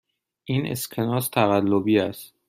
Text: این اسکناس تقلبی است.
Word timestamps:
این 0.43 0.65
اسکناس 0.71 1.27
تقلبی 1.29 1.99
است. 1.99 2.33